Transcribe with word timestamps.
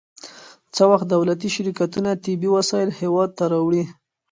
څه 0.75 0.83
وخت 0.91 1.07
دولتي 1.15 1.47
شرکتونه 1.55 2.09
طبي 2.23 2.49
وسایل 2.57 2.89
هیواد 2.99 3.29
ته 3.37 3.43
راوړي؟ 3.51 3.83